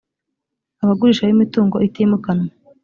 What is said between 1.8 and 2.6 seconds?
itimukanwa